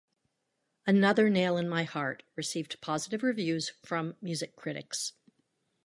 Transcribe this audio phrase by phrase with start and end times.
[0.87, 5.13] "Another Nail in My Heart" received positive reviews from music critics.